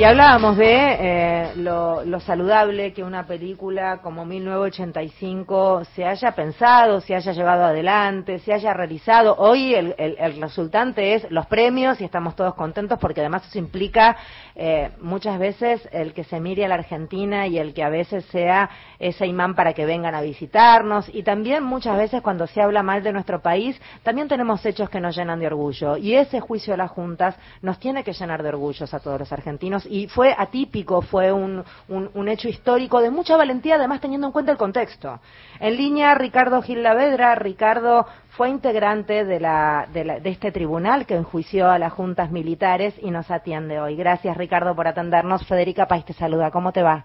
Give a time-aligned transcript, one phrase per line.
[0.00, 7.14] Y hablábamos de eh, lo, saludable que una película como 1985 se haya pensado, se
[7.14, 9.36] haya llevado adelante, se haya realizado.
[9.36, 13.58] Hoy el, el, el resultante es los premios y estamos todos contentos porque además eso
[13.58, 14.16] implica
[14.62, 18.24] eh, muchas veces el que se mire a la Argentina y el que a veces
[18.26, 21.08] sea ese imán para que vengan a visitarnos.
[21.14, 25.00] Y también muchas veces cuando se habla mal de nuestro país, también tenemos hechos que
[25.00, 25.96] nos llenan de orgullo.
[25.96, 29.32] Y ese juicio de las juntas nos tiene que llenar de orgullos a todos los
[29.32, 34.28] argentinos y fue atípico, fue un, un, un, hecho histórico de mucha valentía, además teniendo
[34.28, 35.18] en cuenta el contexto.
[35.58, 37.34] En línea, Ricardo Gil Lavedra.
[37.34, 42.30] Ricardo fue integrante de, la, de, la, de este tribunal que enjuició a las juntas
[42.30, 43.96] militares y nos atiende hoy.
[43.96, 45.44] Gracias, Ricardo, por atendernos.
[45.46, 46.52] Federica País te saluda.
[46.52, 47.04] ¿Cómo te va?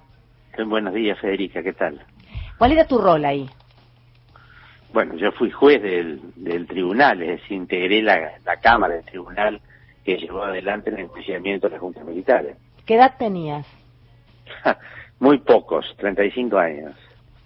[0.64, 1.64] Buenos días, Federica.
[1.64, 2.06] ¿Qué tal?
[2.60, 3.50] ¿Cuál era tu rol ahí?
[4.94, 9.60] Bueno, yo fui juez del, del tribunal, es decir, integré la, la Cámara del Tribunal
[10.06, 12.56] que llevó adelante el enjuiciamiento de las juntas militares.
[12.86, 13.66] ¿Qué edad tenías?
[15.20, 16.96] Muy pocos, 35 años.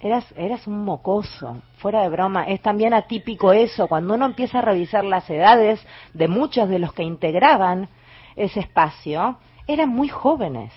[0.02, 2.44] Eras, eras un mocoso, fuera de broma.
[2.46, 6.94] Es también atípico eso, cuando uno empieza a revisar las edades de muchos de los
[6.94, 7.90] que integraban
[8.36, 10.74] ese espacio, eran muy jóvenes.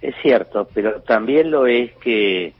[0.00, 2.52] Es cierto, pero también lo es que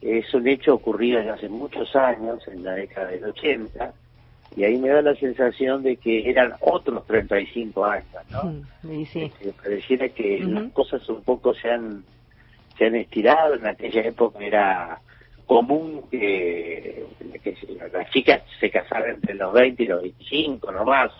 [0.00, 3.92] es un hecho ocurrido ya hace muchos años, en la década del 80,
[4.56, 8.54] y ahí me da la sensación de que eran otros 35 años, ¿no?
[8.82, 9.22] Sí, sí.
[9.24, 10.62] Este, pareciera que uh -huh.
[10.64, 12.04] las cosas un poco se han,
[12.76, 15.00] se han estirado, en aquella época era
[15.46, 17.06] común que,
[17.42, 17.56] que
[17.92, 21.10] las chicas se casaran entre los 20 y los 25 nomás,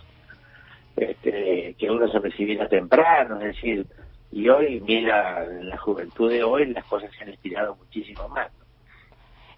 [0.96, 3.86] este, que uno se recibiera temprano, es decir,
[4.30, 8.50] y hoy, mira, en la juventud de hoy las cosas se han estirado muchísimo más.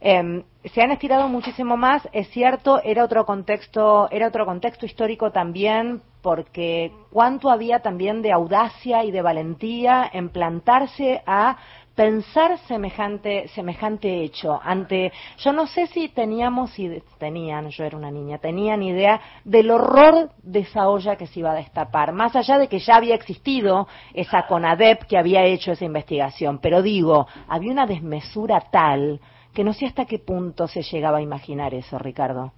[0.01, 5.31] Eh, se han estirado muchísimo más, es cierto, era otro contexto, era otro contexto histórico
[5.31, 11.57] también, porque cuánto había también de audacia y de valentía en plantarse a
[11.95, 14.59] pensar semejante semejante hecho.
[14.63, 19.71] Ante yo no sé si teníamos y tenían yo era una niña tenían idea del
[19.71, 23.15] horror de esa olla que se iba a destapar más allá de que ya había
[23.15, 26.59] existido esa CONADEP que había hecho esa investigación.
[26.59, 29.21] Pero digo había una desmesura tal
[29.55, 32.53] que no sé hasta qué punto se llegaba a imaginar eso Ricardo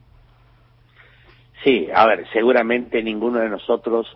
[1.65, 4.07] sí a ver seguramente ninguno de nosotros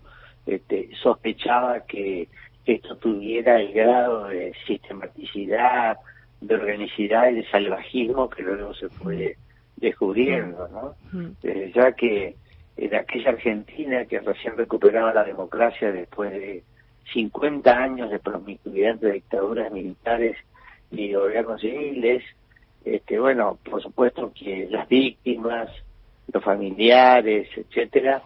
[0.47, 2.29] este, sospechaba que
[2.67, 5.99] esto tuviera el grado de sistematicidad,
[6.41, 9.37] de organicidad y de salvajismo que luego se fue
[9.77, 10.95] descubriendo, ¿no?
[11.43, 12.35] Eh, ya que
[12.77, 16.63] en aquella Argentina que recién recuperaba la democracia después de
[17.13, 20.37] 50 años de promiscuidad de dictaduras militares
[20.91, 22.23] y gobiernos civiles,
[22.87, 25.69] este, bueno, por supuesto que las víctimas,
[26.33, 28.23] los familiares, etcétera,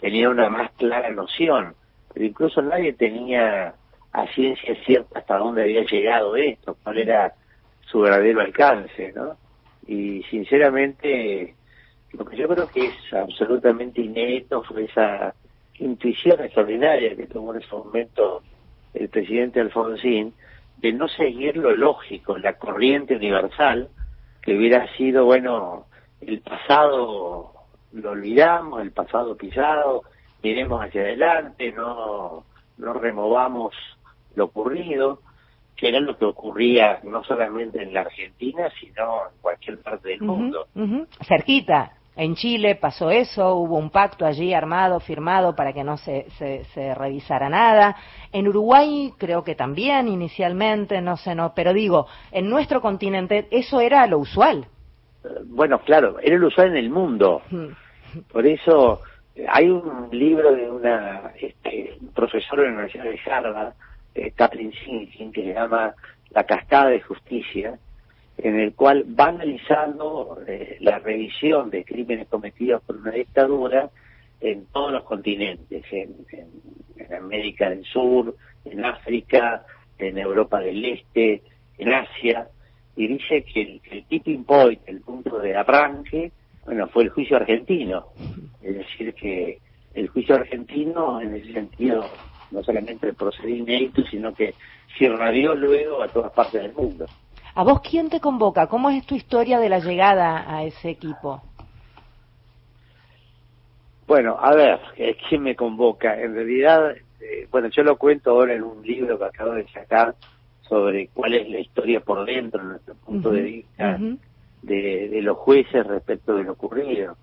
[0.00, 1.74] tenían una más clara noción
[2.16, 3.74] pero incluso nadie tenía
[4.10, 7.34] a ciencia cierta hasta dónde había llegado esto, cuál era
[7.82, 9.36] su verdadero alcance, ¿no?
[9.86, 11.54] Y sinceramente,
[12.14, 15.34] lo que yo creo que es absolutamente inédito fue esa
[15.78, 18.42] intuición extraordinaria que tuvo en ese momento
[18.94, 20.32] el presidente Alfonsín
[20.78, 23.88] de no seguir lo lógico, la corriente universal,
[24.42, 25.86] que hubiera sido, bueno,
[26.20, 27.52] el pasado
[27.92, 30.02] lo olvidamos, el pasado pisado,
[30.42, 32.44] miremos hacia adelante, no,
[32.78, 33.74] no removamos
[34.34, 35.20] lo ocurrido,
[35.76, 40.22] que era lo que ocurría no solamente en la Argentina, sino en cualquier parte del
[40.22, 40.66] uh -huh, mundo.
[40.74, 41.06] Uh -huh.
[41.26, 46.26] Cerquita, en Chile pasó eso, hubo un pacto allí armado, firmado para que no se,
[46.38, 47.94] se, se, revisara nada.
[48.32, 53.80] En Uruguay creo que también inicialmente, no sé, no, pero digo, en nuestro continente eso
[53.80, 54.66] era lo usual.
[55.44, 57.42] Bueno, claro, era lo usual en el mundo.
[58.32, 59.02] Por eso
[59.48, 63.74] hay un libro de una este, profesora de la Universidad de Harvard,
[64.14, 65.94] eh, Kathleen Sinkin, que se llama
[66.30, 67.78] La cascada de justicia,
[68.38, 73.90] en el cual va analizando eh, la revisión de crímenes cometidos por una dictadura
[74.40, 76.14] en todos los continentes, en,
[77.16, 78.34] América del Sur,
[78.64, 79.64] en África,
[79.98, 81.42] en Europa del Este,
[81.78, 82.48] en Asia,
[82.96, 86.32] y dice que el, el tipping point, el punto de arranque,
[86.64, 88.08] bueno, fue el juicio argentino.
[88.60, 89.60] Es decir, que
[89.94, 92.04] el juicio argentino, en ese sentido,
[92.50, 94.54] no solamente procedió inédito, sino que
[94.98, 97.06] se irradió luego a todas partes del mundo.
[97.56, 98.68] ¿A vos quién te convoca?
[98.68, 101.42] ¿Cómo es tu historia de la llegada a ese equipo?
[104.06, 104.78] Bueno, a ver,
[105.28, 106.20] ¿quién me convoca?
[106.20, 110.14] En realidad, eh, bueno, yo lo cuento ahora en un libro que acabo de sacar
[110.68, 113.96] sobre cuál es la historia por dentro, nuestro punto uh -huh, de vista.
[113.98, 114.18] Uh -huh
[114.66, 117.16] de, de, los jueces respecto de lo ocurrido.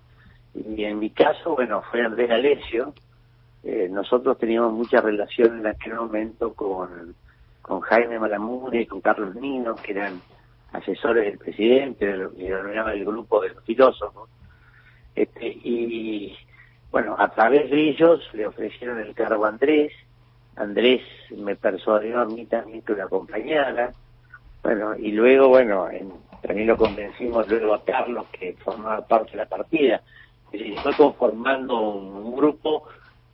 [0.54, 2.94] Y en mi caso, bueno, fue Andrés Alessio,
[3.62, 7.14] eh, nosotros teníamos mucha relación en aquel momento con,
[7.64, 10.20] con Jaime Malamure con Carlos Nino, que eran
[10.72, 14.28] asesores del presidente, de lo que denominaba el grupo de los filósofos.
[15.14, 16.36] Este, y
[16.90, 19.92] bueno, a través de ellos le ofrecieron el cargo a Andrés,
[20.56, 23.92] Andrés me persuadió a mí también que lo acompañara,
[24.62, 25.88] bueno, y luego, bueno,
[26.42, 30.02] también lo convencimos luego a Carlos, que formaba parte de la partida,
[30.52, 32.84] y fue conformando un, grupo,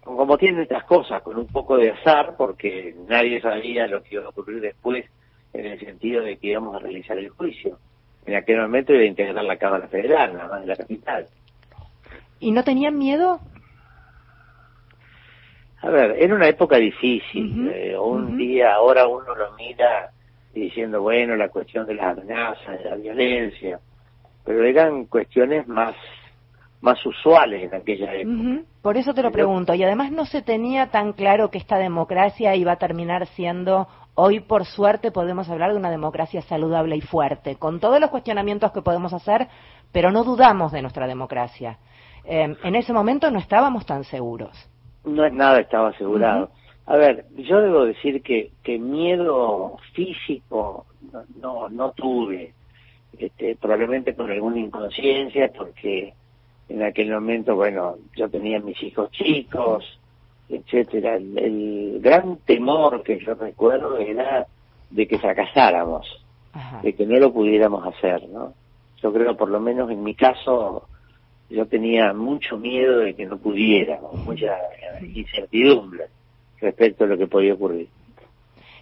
[0.02, 4.24] como tienen estas cosas, con un poco de azar, porque nadie sabía lo que iba
[4.24, 5.04] a ocurrir después,
[5.52, 7.78] en el sentido de que íbamos a realizar el juicio.
[8.26, 11.26] En aquel momento iba a integrar la Cámara Federal, nada más de la capital.
[12.38, 13.40] ¿Y no tenían miedo?
[15.82, 17.70] A ver, era una época difícil.
[17.72, 20.10] Eh, un día, ahora uno lo mira
[20.52, 23.80] diciendo, bueno, la cuestión de las amenazas, de la violencia,
[24.44, 25.94] pero eran cuestiones más
[26.80, 28.62] más usuales en aquella época.
[28.82, 29.74] Por eso te lo pregunto.
[29.74, 34.40] Y además no se tenía tan claro que esta democracia iba a terminar siendo, hoy
[34.40, 38.82] por suerte podemos hablar de una democracia saludable y fuerte, con todos los cuestionamientos que
[38.82, 39.48] podemos hacer,
[39.92, 41.78] pero no dudamos de nuestra democracia.
[42.24, 44.70] Eh, en ese momento no estábamos tan seguros
[45.04, 46.50] no es nada estaba asegurado.
[46.86, 50.86] A ver, yo debo decir que, que miedo físico
[51.40, 52.52] no, no, tuve,
[53.18, 56.14] este, probablemente por alguna inconsciencia, porque
[56.70, 59.84] en aquel momento, bueno, yo tenía mis hijos chicos,
[60.48, 61.16] etcétera.
[61.16, 64.46] El, gran temor que yo recuerdo era
[64.88, 66.06] de que fracasáramos,
[66.82, 68.54] de que no lo pudiéramos hacer, ¿no?
[69.02, 70.86] Yo creo, por lo menos en mi caso,
[71.48, 74.56] yo tenía mucho miedo de que no pudiera, mucha
[75.02, 76.06] incertidumbre
[76.60, 77.88] respecto a lo que podía ocurrir.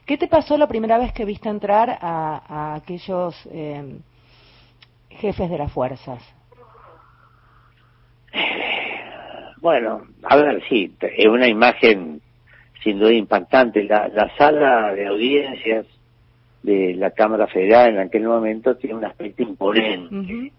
[0.05, 3.99] ¿Qué te pasó la primera vez que viste entrar a, aquellos eh,
[5.11, 6.38] jefes de las fuerzas?
[9.61, 12.21] Bueno, a ver, sí, es una imagen
[12.83, 13.85] sin duda impactante.
[13.85, 15.87] La, la sala de audiencias
[16.63, 20.53] de la Cámara Federal en aquel momento tiene un aspecto imponente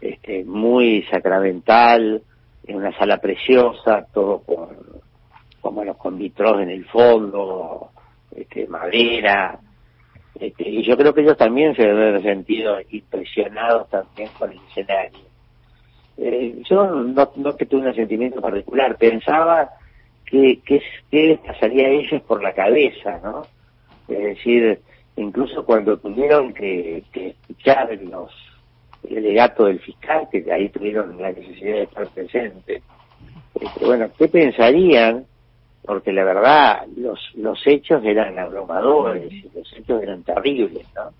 [0.00, 2.22] este, muy sacramental,
[2.66, 4.68] en una sala preciosa, todo con,
[5.60, 7.90] con bueno, con vitros en el fondo,
[8.34, 9.58] este, madera,
[10.38, 14.58] este, y yo creo que ellos también se deben haber sentido impresionados también con el
[14.68, 15.25] escenario.
[16.18, 19.70] Eh, yo no, no que tuve un sentimiento particular, pensaba
[20.24, 20.80] que, que,
[21.10, 23.42] les pasaría a ellos por la cabeza, ¿no?
[24.08, 24.80] Es decir,
[25.16, 28.32] incluso cuando tuvieron que, que escuchar los
[29.08, 32.82] el legato del fiscal, que ahí tuvieron la necesidad de estar presentes.
[33.54, 35.26] Este, bueno, ¿qué pensarían?
[35.82, 41.12] Porque la verdad, los, los hechos eran abrumadores, y los hechos eran terribles, ¿no?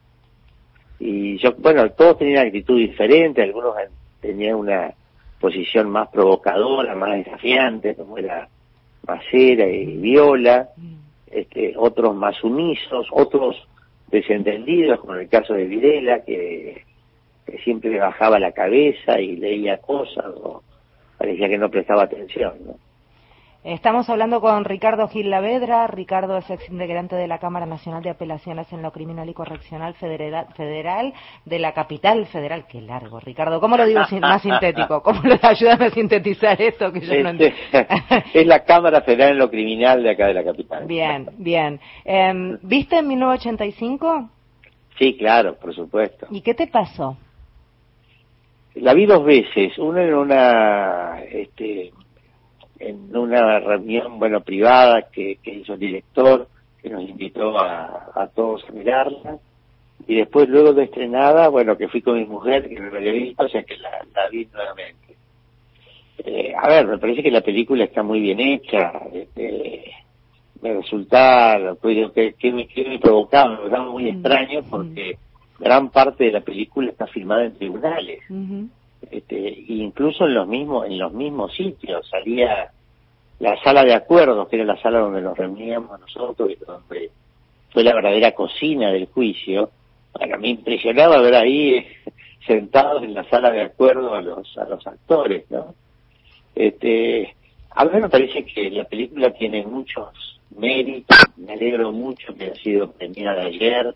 [0.98, 3.76] Y yo, bueno, todos tenían actitud diferente, algunos
[4.26, 4.92] tenían una
[5.40, 8.48] posición más provocadora, más desafiante, como era
[9.06, 10.68] Macera y Viola,
[11.30, 13.56] este, otros más sumisos, otros
[14.08, 16.84] desentendidos, como en el caso de Videla, que
[17.46, 20.62] que siempre bajaba la cabeza y leía cosas o
[21.16, 22.54] parecía que no prestaba atención.
[22.66, 22.74] ¿no?
[23.66, 25.88] Estamos hablando con Ricardo Gil Lavedra.
[25.88, 29.94] Ricardo es ex integrante de la Cámara Nacional de Apelaciones en lo Criminal y Correccional
[29.94, 31.12] Federal, federal
[31.44, 32.66] de la Capital Federal.
[32.68, 33.58] Qué largo, Ricardo.
[33.58, 35.02] ¿Cómo lo digo más sintético?
[35.02, 37.56] ¿Cómo lo ayudas a sintetizar esto que yo no entiendo?
[38.34, 40.86] es la Cámara Federal en lo Criminal de acá de la Capital.
[40.86, 41.80] Bien, bien.
[42.04, 44.30] Eh, ¿Viste en 1985?
[44.96, 46.28] Sí, claro, por supuesto.
[46.30, 47.16] ¿Y qué te pasó?
[48.76, 51.90] La vi dos veces, una en una este,
[52.78, 56.48] en una reunión bueno privada que, hizo el director,
[56.82, 59.38] que nos invitó a, todos a mirarla,
[60.06, 63.12] y después luego de estrenada, bueno, que fui con mi mujer, que no la había
[63.12, 63.90] visto, o sea que la,
[64.30, 65.16] vi nuevamente.
[66.18, 69.92] Eh, a ver, me parece que la película está muy bien hecha, este,
[70.62, 74.08] me resulta, pues, que, que, me, que me provocaba, me resultaba muy mm.
[74.08, 75.18] extraño porque
[75.58, 78.20] gran parte de la película está filmada en tribunales.
[79.10, 82.70] Este, incluso en los mismos en los mismos sitios salía
[83.38, 87.10] la sala de acuerdos, que era la sala donde nos reuníamos nosotros y donde
[87.70, 89.70] fue la verdadera cocina del juicio.
[90.14, 91.86] Bueno, me impresionaba ver ahí
[92.46, 95.74] sentados en la sala de acuerdos a los a los actores, ¿no?
[96.54, 97.34] Este,
[97.70, 102.54] a mí me parece que la película tiene muchos méritos, me alegro mucho que haya
[102.54, 103.94] sido premiada ayer,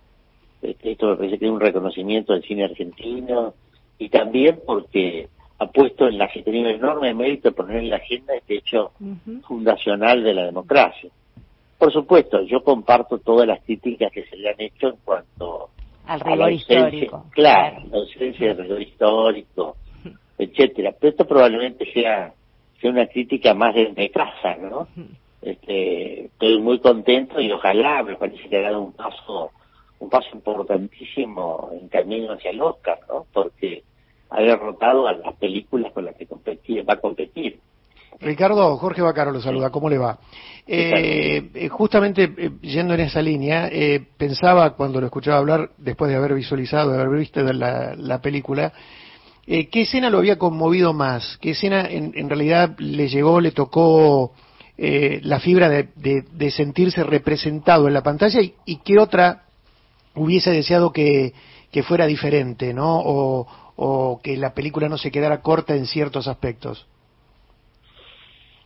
[0.61, 3.55] este, esto me parece que es un reconocimiento del cine argentino
[4.01, 5.29] y también porque
[5.59, 8.93] ha puesto en la ha tenido enorme mérito poner en la agenda este hecho
[9.47, 11.11] fundacional de la democracia.
[11.79, 15.69] Por supuesto, yo comparto todas las críticas que se le han hecho en cuanto
[16.07, 17.27] al rigor histórico.
[17.31, 19.77] Claro, la ausencia del rigor histórico,
[20.39, 20.95] etcétera.
[20.99, 22.33] Pero esto probablemente sea
[22.81, 24.89] que una crítica más desde casa, ¿no?
[25.43, 29.51] Este, estoy muy contento y ojalá me parece que ha dado un paso
[30.01, 33.27] un paso importantísimo en camino hacia el Oscar, ¿no?
[33.33, 33.85] Porque
[34.31, 37.61] ha derrotado a las películas con las que competir, va a competir.
[38.21, 40.19] Ricardo, Jorge Bacaro lo saluda, ¿cómo le va?
[40.67, 43.71] Eh, eh, justamente eh, yendo en esa línea,
[44.17, 48.73] pensaba cuando lo escuchaba hablar, después de haber visualizado, de haber visto la, la película,
[49.47, 51.39] ¿qué escena lo había conmovido más?
[51.41, 54.33] ¿Qué escena en, realidad le llegó, le tocó
[54.77, 59.45] la fibra de, sentirse representado en la pantalla y, qué otra
[60.15, 61.33] hubiese deseado que,
[61.73, 63.01] que fuera diferente, ¿no?
[63.03, 63.47] O,
[63.83, 66.87] o que la película no se quedara corta en ciertos aspectos?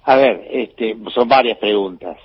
[0.03, 2.19] A ver, este, son varias preguntas.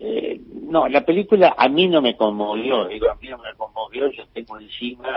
[0.00, 4.10] Eh, no, la película a mí no me conmovió, digo, a mí no me conmovió,
[4.10, 5.10] yo tengo encima,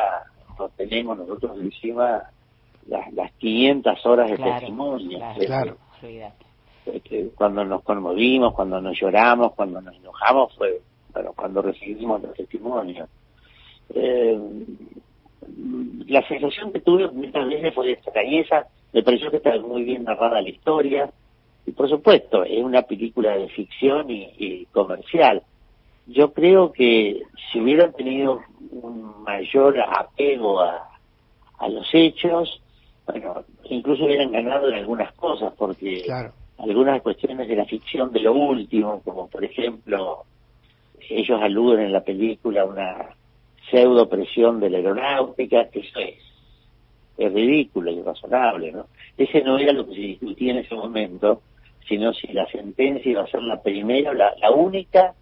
[0.60, 2.22] no tenemos nosotros encima
[2.86, 5.20] las, las 500 horas de testimonio.
[5.40, 5.78] Claro,
[6.86, 10.82] este, cuando nos conmovimos, cuando nos lloramos, cuando nos enojamos, fue
[11.14, 13.08] bueno, cuando recibimos los testimonios.
[13.94, 14.38] Eh,
[16.08, 20.04] la sensación que tuve muchas veces fue de extrañeza, me pareció que estaba muy bien
[20.04, 21.10] narrada la historia,
[21.66, 25.42] y por supuesto, es una película de ficción y, comercial.
[26.08, 30.90] Yo creo que si hubieran tenido un mayor apego a,
[31.58, 32.62] a los hechos,
[33.08, 36.06] bueno, incluso hubieran ganado en algunas cosas, porque
[36.60, 40.24] algunas cuestiones de la ficción de lo último, como por ejemplo,
[41.10, 43.16] ellos aluden en la película una
[43.70, 46.16] pseudo presión de la aeronáutica, eso es,
[47.18, 48.88] es ridículo y razonable, ¿no?
[49.18, 51.42] Ese no era lo que se discutía en ese momento,
[51.88, 55.14] sino si la sentencia iba a ser la primera, la, la única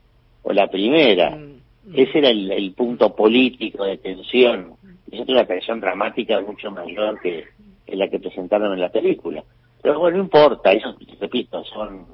[0.44, 1.32] o la primera.
[1.32, 1.94] Mm, mm.
[1.96, 4.74] Ese era el, punto político de tensión.
[5.12, 7.46] Y es una tensión dramática mucho mayor que,
[7.88, 9.44] la que presentaron en la película.
[9.82, 12.06] Pero bueno, no importa, eso, repito, son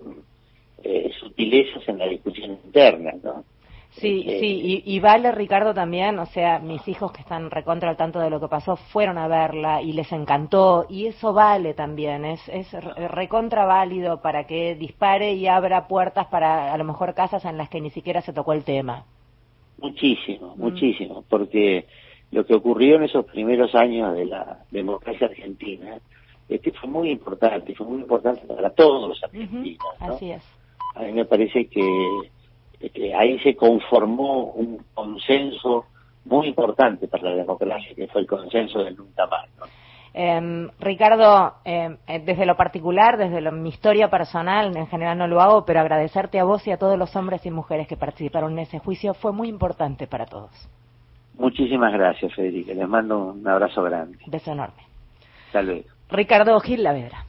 [0.83, 3.43] eh, sutilezas en la discusión interna, ¿no?
[3.91, 7.97] Sí, este, sí, y, vale Ricardo también, o sea, mis hijos que están recontra al
[7.97, 12.23] tanto de lo que pasó fueron a verla y les encantó y eso vale también,
[12.23, 12.71] es, es
[13.11, 17.67] recontra válido para que dispare y abra puertas para a lo mejor casas en las
[17.69, 19.05] que ni siquiera se tocó el tema.
[19.79, 20.61] Muchísimo, mm.
[20.61, 21.87] muchísimo, porque
[22.31, 25.99] lo que ocurrió en esos primeros años de la democracia argentina
[26.47, 29.85] este fue muy importante, fue muy importante para todos los argentinos.
[29.99, 30.43] Así es.
[30.95, 31.81] A mí me parece que
[32.79, 35.85] este, ahí se conformó un consenso
[36.25, 39.47] muy importante para la democracia, que fue el consenso del nunca más.
[40.13, 45.39] Em, Ricardo, em, eh, desde lo particular, desde mi historia personal, en general no lo
[45.39, 48.59] hago, pero agradecerte a vos y a todos los hombres y mujeres que participaron en
[48.59, 50.51] ese juicio fue muy importante para todos.
[51.37, 52.73] Muchísimas gracias, Federica.
[52.73, 54.17] Les mando un abrazo grande.
[54.27, 54.83] Beso enorme.
[55.47, 55.87] Hasta luego.
[56.09, 57.25] Ricardo Gil Lavedra.